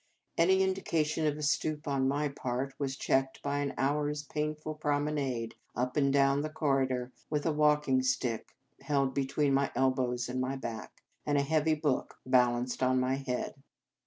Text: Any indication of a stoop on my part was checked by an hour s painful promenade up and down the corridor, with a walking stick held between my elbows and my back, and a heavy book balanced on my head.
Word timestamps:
Any 0.35 0.63
indication 0.63 1.27
of 1.27 1.37
a 1.37 1.43
stoop 1.43 1.87
on 1.87 2.07
my 2.07 2.27
part 2.29 2.73
was 2.79 2.97
checked 2.97 3.43
by 3.43 3.59
an 3.59 3.75
hour 3.77 4.09
s 4.09 4.23
painful 4.23 4.73
promenade 4.73 5.53
up 5.75 5.95
and 5.95 6.11
down 6.11 6.41
the 6.41 6.49
corridor, 6.49 7.11
with 7.29 7.45
a 7.45 7.51
walking 7.51 8.01
stick 8.01 8.55
held 8.79 9.13
between 9.13 9.53
my 9.53 9.71
elbows 9.75 10.27
and 10.27 10.41
my 10.41 10.55
back, 10.55 11.03
and 11.23 11.37
a 11.37 11.43
heavy 11.43 11.75
book 11.75 12.17
balanced 12.25 12.81
on 12.81 12.99
my 12.99 13.13
head. 13.13 13.53